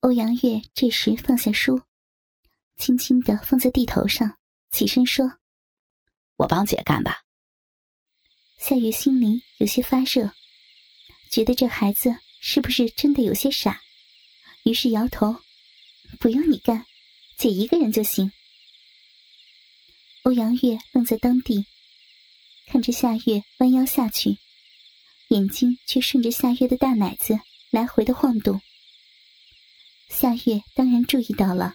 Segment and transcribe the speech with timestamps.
[0.00, 1.82] 欧阳月这时放下书，
[2.76, 4.38] 轻轻的放在地头上，
[4.70, 5.28] 起身说
[6.38, 7.22] ：“我帮姐干吧。”
[8.58, 10.32] 夏月心里有些发热，
[11.32, 13.80] 觉得这孩子是不是真的有些傻，
[14.62, 15.34] 于是摇头
[16.20, 16.86] ：“不用你干，
[17.36, 18.30] 姐一个人就行。”
[20.22, 21.66] 欧阳月愣在当地，
[22.68, 24.38] 看着夏月弯腰下去，
[25.30, 27.40] 眼睛却顺着夏月的大奶子
[27.70, 28.60] 来回的晃动。
[30.08, 31.74] 夏月当然注意到了，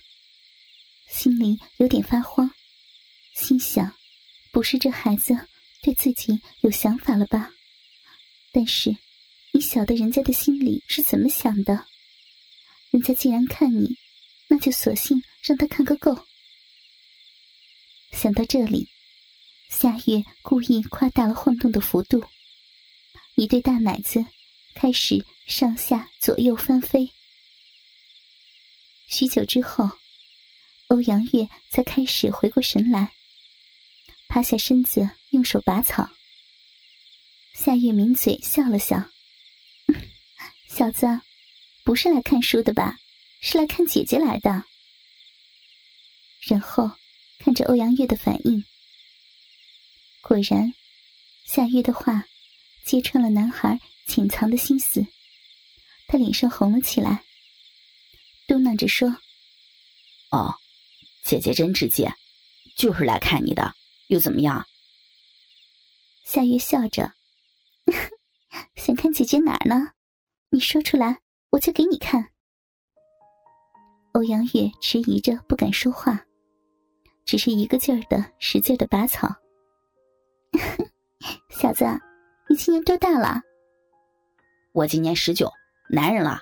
[1.07, 2.51] 心里有点发慌，
[3.35, 3.95] 心想：
[4.51, 5.47] 不是这孩子
[5.81, 7.51] 对自己有想法了吧？
[8.51, 8.95] 但是
[9.53, 11.85] 你晓得人家的心里是怎么想的？
[12.91, 13.97] 人家既然看你，
[14.47, 16.25] 那就索性让他看个够。
[18.11, 18.89] 想到这里，
[19.69, 22.23] 夏月故意夸大了晃动的幅度，
[23.35, 24.25] 一对大奶子
[24.75, 27.11] 开始上下左右翻飞。
[29.13, 29.87] 许久之后，
[30.87, 33.13] 欧阳月才开始回过神来，
[34.27, 36.09] 趴下身子，用手拔草。
[37.53, 39.11] 夏月抿嘴笑了笑
[40.67, 41.05] ：“小子，
[41.83, 42.97] 不是来看书的吧？
[43.39, 44.63] 是来看姐姐来的。”
[46.41, 46.89] 然后
[47.37, 48.65] 看着欧阳月的反应，
[50.21, 50.73] 果然，
[51.45, 52.25] 夏月的话
[52.83, 55.05] 揭穿了男孩潜藏的心思，
[56.07, 57.23] 他脸上红了起来。
[58.47, 59.09] 嘟囔着说
[60.31, 60.53] ：“哦，
[61.23, 62.13] 姐姐真直接，
[62.75, 63.73] 就是来看你的，
[64.07, 64.65] 又怎么样？”
[66.25, 67.13] 夏月笑着
[68.75, 69.91] ：“想看姐姐哪儿呢？
[70.49, 71.21] 你说出来，
[71.51, 72.29] 我就给你看。”
[74.13, 76.25] 欧阳月迟疑着不敢说话，
[77.25, 79.27] 只是一个劲儿的使劲的拔草。
[81.49, 81.85] 小子，
[82.47, 83.41] 你今年多大了？
[84.71, 85.51] 我今年十九，
[85.89, 86.39] 男人了。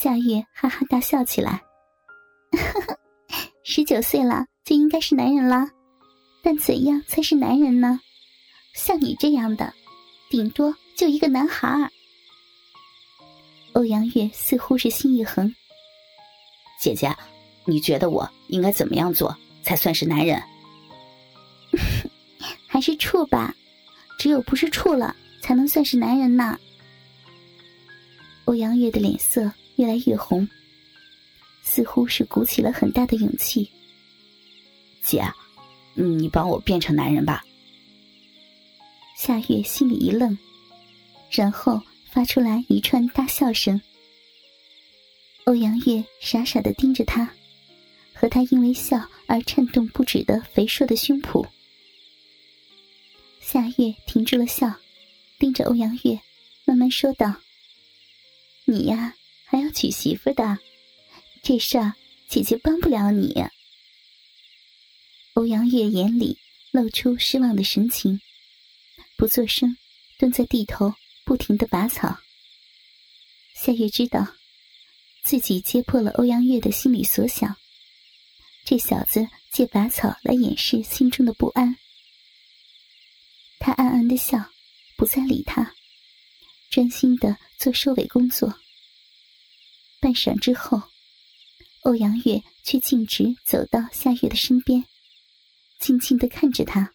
[0.00, 1.60] 夏月哈哈大笑起来，
[3.66, 5.68] 十九岁了就应该是男人了，
[6.40, 7.98] 但怎样才是男人呢？
[8.76, 9.74] 像你这样的，
[10.30, 11.90] 顶多就一个男孩儿。
[13.72, 15.52] 欧阳月似乎是心一横，
[16.80, 17.12] 姐姐，
[17.64, 20.40] 你觉得我应该怎么样做才算是男人？
[22.68, 23.52] 还是处吧，
[24.16, 26.56] 只有不是处了，才能算是男人呢。
[28.44, 29.52] 欧阳月的脸色。
[29.78, 30.46] 越来越红，
[31.62, 33.70] 似乎是鼓起了很大的勇气。
[35.04, 35.24] 姐，
[35.94, 37.44] 你帮我变成男人吧。
[39.16, 40.36] 夏月心里一愣，
[41.30, 41.80] 然后
[42.10, 43.80] 发出来一串大笑声。
[45.44, 47.32] 欧阳月傻傻的盯着他，
[48.12, 51.46] 和他因为笑而颤动不止的肥硕的胸脯。
[53.40, 54.74] 夏月停住了笑，
[55.38, 56.18] 盯着欧阳月，
[56.64, 57.32] 慢慢说道
[58.66, 59.14] ：“你呀。”
[59.58, 60.56] 还要娶媳妇的，
[61.42, 61.94] 这事儿
[62.28, 63.34] 姐姐帮不了你。
[65.32, 66.38] 欧阳月眼里
[66.70, 68.20] 露出失望的神情，
[69.16, 69.76] 不作声，
[70.16, 72.18] 蹲在地头不停的拔草。
[73.52, 74.28] 夏月知道
[75.24, 77.56] 自己揭破了欧阳月的心理所想，
[78.64, 81.76] 这小子借拔草来掩饰心中的不安。
[83.58, 84.52] 他暗暗的笑，
[84.96, 85.74] 不再理他，
[86.70, 88.54] 专心的做收尾工作。
[90.00, 90.80] 半晌之后，
[91.82, 94.84] 欧阳月却径直走到夏月的身边，
[95.80, 96.94] 静静的看着他。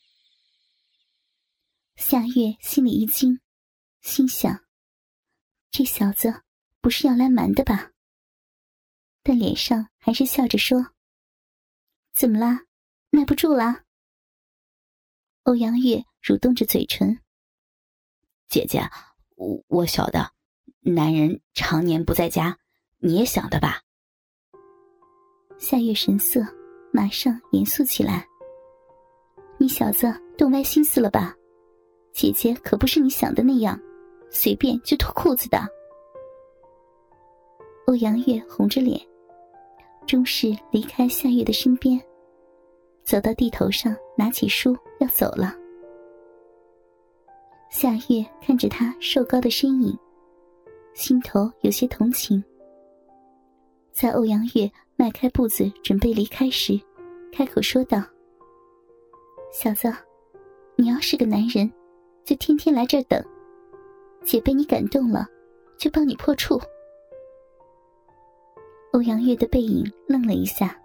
[1.98, 3.42] 夏月心里一惊，
[4.02, 4.64] 心想：
[5.70, 6.44] 这小子
[6.80, 7.92] 不是要来瞒的吧？
[9.22, 10.94] 但脸上还是笑着说
[12.14, 12.62] ：“怎么啦？
[13.10, 13.84] 耐不住了？”
[15.44, 17.20] 欧阳月蠕动着嘴唇
[18.48, 18.90] ：“姐姐，
[19.36, 20.32] 我我晓得，
[20.80, 22.58] 男人常年不在家。”
[23.06, 23.82] 你也想的吧？
[25.58, 26.40] 夏月神色
[26.90, 28.26] 马上严肃起来。
[29.58, 31.36] 你小子动歪心思了吧？
[32.14, 33.78] 姐姐可不是你想的那样，
[34.30, 35.68] 随便就脱裤子的。
[37.88, 38.98] 欧阳月红着脸，
[40.08, 42.02] 终是离开夏月的身边，
[43.04, 45.54] 走到地头上，拿起书要走了。
[47.70, 49.94] 夏月看着他瘦高的身影，
[50.94, 52.42] 心头有些同情。
[53.94, 56.82] 在欧阳月迈开步子准备离开时，
[57.32, 58.02] 开口说道
[59.54, 59.88] ：“小子，
[60.76, 61.72] 你要是个男人，
[62.26, 63.24] 就天天来这儿等。
[64.24, 65.28] 姐被你感动了，
[65.78, 66.60] 就帮你破处。”
[68.94, 70.76] 欧阳月的背影愣了一下，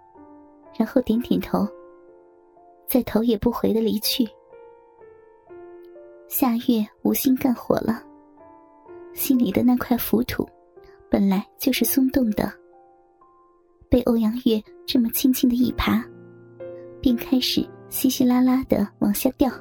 [0.77, 1.67] 然后点点头，
[2.87, 4.23] 再头也不回的离去。
[6.27, 8.03] 夏月无心干活了，
[9.15, 10.47] 心里的那块浮土。
[11.09, 12.53] 本来就是松动的，
[13.89, 16.03] 被欧阳月这么轻轻的一爬，
[17.01, 19.51] 便开始稀稀拉拉的往下掉。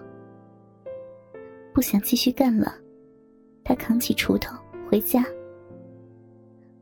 [1.72, 2.74] 不想继续干了，
[3.64, 4.54] 他扛起锄头
[4.88, 5.24] 回家。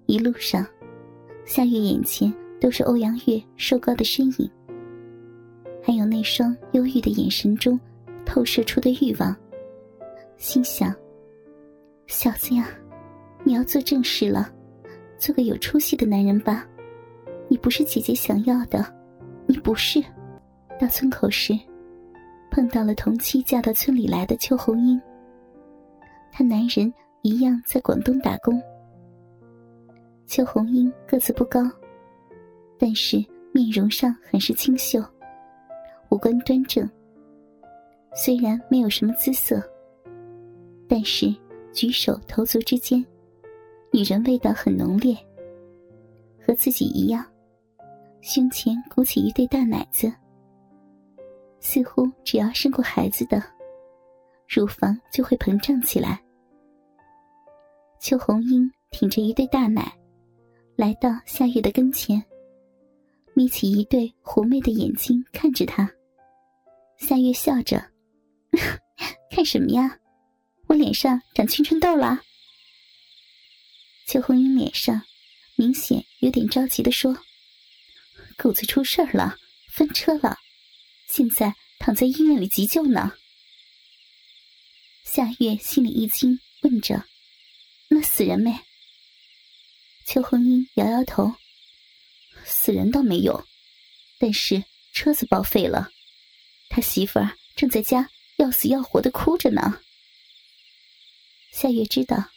[0.06, 0.66] 一路上，
[1.44, 4.50] 夏月眼前都是欧阳月瘦高的身影，
[5.82, 7.78] 还有那双忧郁的眼神中
[8.24, 9.34] 透射出的欲望。
[10.36, 10.92] 心想：
[12.08, 12.68] 小子呀，
[13.44, 14.52] 你要做正事了。
[15.18, 16.66] 做个有出息的男人吧，
[17.48, 18.84] 你不是姐姐想要的，
[19.46, 20.02] 你不是。
[20.78, 21.58] 到村口时，
[22.50, 25.00] 碰到了同期嫁到村里来的邱红英。
[26.30, 28.60] 她男人一样在广东打工。
[30.26, 31.60] 邱红英个子不高，
[32.78, 35.00] 但是面容上很是清秀，
[36.10, 36.88] 五官端正。
[38.14, 39.62] 虽然没有什么姿色，
[40.88, 41.34] 但是
[41.72, 43.04] 举手投足之间。
[43.92, 45.16] 女人味道很浓烈，
[46.44, 47.24] 和自己一样，
[48.28, 50.12] 胸前鼓起一对大奶子，
[51.60, 53.40] 似乎只要生过孩子的，
[54.48, 56.20] 乳房就会膨胀起来。
[58.00, 59.96] 邱红英挺着一对大奶，
[60.74, 62.20] 来到夏月的跟前，
[63.32, 65.88] 眯起一对狐媚的眼睛看着他。
[66.96, 67.80] 夏月笑着
[69.30, 69.96] ：“看什么呀？
[70.66, 72.20] 我脸上长青春痘了。”
[74.08, 75.00] 邱红英脸上
[75.54, 77.16] 明显有点着急的说
[78.36, 79.38] ：“狗子出事儿了，
[79.72, 80.38] 翻车了，
[81.08, 83.12] 现在躺在医院里急救呢。”
[85.04, 87.06] 夏月心里一惊，问着
[87.88, 88.60] ：“那死人没？”
[90.06, 91.34] 邱红英摇摇头
[92.44, 93.46] ：“死人倒没有，
[94.18, 95.90] 但是车子报废了，
[96.68, 99.80] 他媳妇儿正在家要死要活的哭着呢。”
[101.52, 102.30] 夏月知道。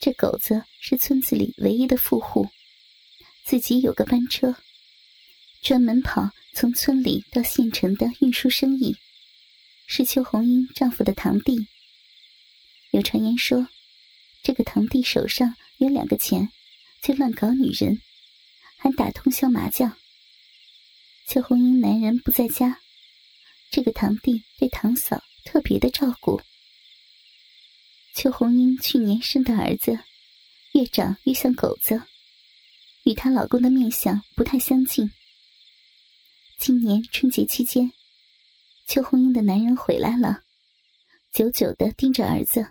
[0.00, 2.50] 这狗子是村子里唯一的富户，
[3.44, 4.56] 自己有个班车，
[5.62, 8.96] 专门跑从村里到县城的运输生意，
[9.86, 11.68] 是邱红英丈夫的堂弟。
[12.90, 13.68] 有传言说，
[14.42, 16.50] 这个堂弟手上有两个钱，
[17.00, 18.02] 就乱搞女人，
[18.76, 19.96] 还打通宵麻将。
[21.28, 22.80] 邱红英男人不在家，
[23.70, 26.42] 这个堂弟对堂嫂特别的照顾。
[28.16, 29.96] 邱红英去年生的儿子，
[30.72, 32.02] 越长越像狗子，
[33.04, 35.08] 与她老公的面相不太相近。
[36.64, 37.90] 今年春节期间，
[38.86, 40.42] 邱红英的男人回来了，
[41.32, 42.64] 久久的盯着儿子，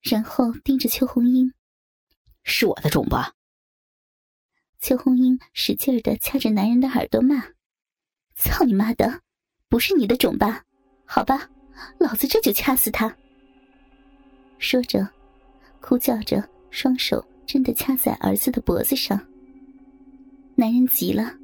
[0.00, 1.52] 然后盯着邱红英
[2.44, 3.34] ：“是我的种吧？”
[4.80, 7.48] 邱红英使劲的掐着男人的耳朵骂
[8.38, 9.22] ：“操你妈的，
[9.68, 10.64] 不是你的种吧？
[11.04, 11.50] 好吧，
[11.98, 13.12] 老子这就掐死他！”
[14.60, 15.04] 说着，
[15.80, 19.20] 哭叫着，双手真的掐在儿子的脖子上。
[20.54, 21.39] 男人急了，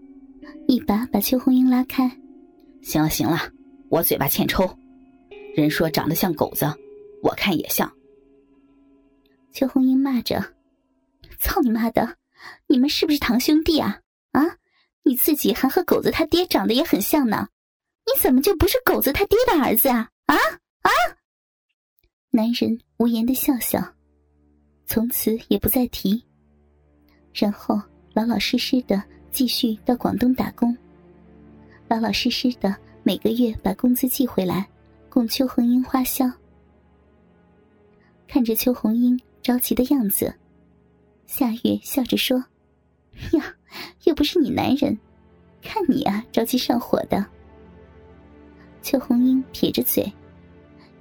[0.67, 2.11] 一把把邱红英拉开。
[2.83, 3.39] 行了行了，
[3.89, 4.69] 我嘴巴欠抽，
[5.55, 6.67] 人说长得像狗子，
[7.23, 7.93] 我看也像。
[9.53, 10.55] 邱红英骂着
[11.41, 12.17] ：“操你妈的，
[12.67, 14.01] 你们是不是堂兄弟啊？
[14.33, 14.43] 啊，
[15.03, 17.49] 你自己还和狗子他爹长得也很像呢，
[18.05, 20.11] 你怎么就不是狗子他爹的儿子啊？
[20.27, 20.37] 啊
[20.83, 20.91] 啊！”
[22.31, 23.83] 男人无言的笑笑，
[24.85, 26.23] 从此也不再提。
[27.33, 27.81] 然后
[28.13, 29.03] 老老实实的
[29.37, 30.75] 继续到广东打工，
[31.89, 34.67] 老老实实的每个月把工资寄回来，
[35.11, 36.25] 供邱红英花销。
[38.27, 40.35] 看着邱红英着急的样子，
[41.27, 42.43] 夏月笑着说
[43.37, 43.55] ：“呀，
[44.05, 44.99] 又不是你男人，
[45.61, 47.23] 看你啊，着急上火的。”
[48.81, 50.11] 邱红英撇着嘴，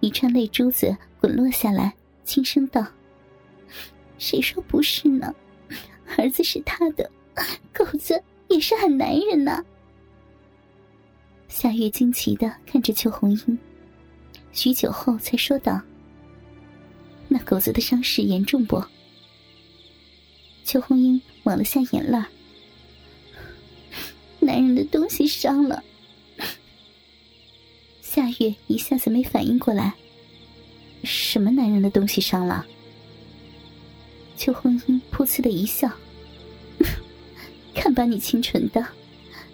[0.01, 0.93] 一串泪珠子。
[1.21, 1.95] 滚落下来，
[2.25, 2.85] 轻声道
[4.19, 5.33] ：“谁说不是呢？
[6.17, 7.09] 儿子是他的，
[7.73, 9.63] 狗子也是很男人呢。”
[11.47, 13.57] 夏月惊奇的看着邱红英，
[14.51, 15.81] 许久后才说道
[17.29, 18.83] ：“那狗子的伤势严重不？”
[20.65, 22.17] 邱红英抹了下眼泪
[24.41, 25.83] ：“男人的东西伤了。”
[28.01, 29.93] 夏月一下子没反应过来。
[31.03, 32.65] 什么男人的东西伤了？
[34.35, 35.89] 邱红英噗呲的一笑，
[37.95, 38.85] 把你清纯的，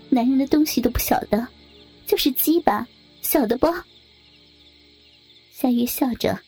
[0.10, 1.48] 男人的东西都不晓得，
[2.08, 2.88] 就是鸡巴，
[3.22, 3.68] 晓得不？
[5.54, 6.42] 夏月笑着，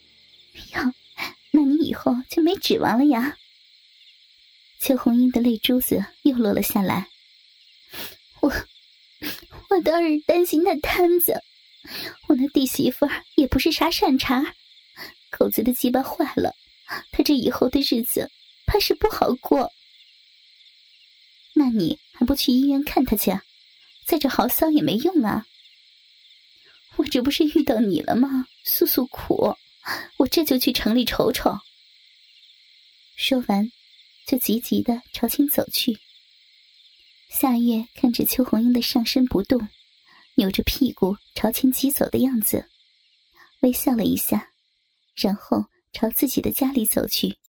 [0.73, 0.93] 哟，
[1.51, 3.38] 那你以后就没指望了呀。
[4.79, 7.07] 邱红英的泪珠子又落了下来，
[8.41, 8.51] 我，
[9.69, 11.41] 我倒是担心那摊子，
[12.27, 14.55] 我那弟媳妇也不是啥善茬。
[15.29, 16.53] 狗子的鸡巴坏了，
[17.12, 18.29] 他这以后的日子
[18.65, 19.71] 怕是不好过。
[21.53, 23.31] 那你还不去医院看他去？
[24.05, 25.45] 在这嚎丧也没用啊！
[26.98, 28.48] 我这不是遇到你了吗？
[28.65, 29.55] 诉诉苦，
[30.17, 31.57] 我这就去城里瞅瞅。
[33.15, 33.72] 说完，
[34.27, 36.00] 就急急的朝前走去。
[37.29, 39.69] 夏月看着邱红英的上身不动，
[40.36, 42.67] 扭着屁股朝前疾走的样子，
[43.62, 44.50] 微笑了一下，
[45.15, 47.38] 然后朝自己的家里走去。